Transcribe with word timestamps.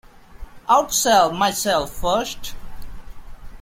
I'd 0.67 0.91
sell 0.91 1.31
myself 1.31 1.91
first. 1.93 2.55